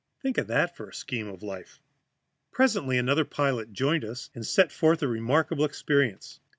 Think 0.23 0.39
of 0.39 0.47
that 0.47 0.75
for 0.75 0.89
a 0.89 0.93
scheme 0.95 1.27
of 1.27 1.43
life! 1.43 1.79
Presently 2.51 2.97
another 2.97 3.23
pilot 3.23 3.71
joined 3.71 4.03
us, 4.03 4.31
and 4.33 4.43
set 4.43 4.71
forth 4.71 5.03
a 5.03 5.07
remarkable 5.07 5.63
experience. 5.63 6.39